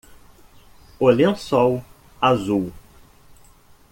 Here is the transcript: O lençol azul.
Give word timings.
O 0.99 1.07
lençol 1.11 1.83
azul. 2.19 2.71